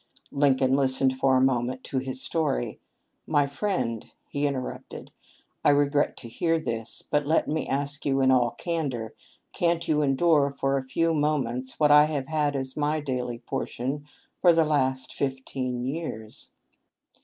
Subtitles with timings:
[0.31, 2.79] Lincoln lis tened for a moment to his story."
[3.27, 5.11] My friend," he interrupted,"
[5.63, 9.13] I regret to hear this, but let me ask you in all candor,
[9.53, 14.07] can't you endure for a few moments what I have had as my daily portion
[14.41, 16.49] for the last fifteen years